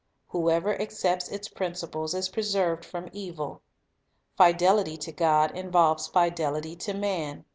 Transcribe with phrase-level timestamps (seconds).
[0.29, 3.61] Whoever accepts its principles is preserved from evil.
[4.35, 7.45] Fidelity to God involves fidelity to man.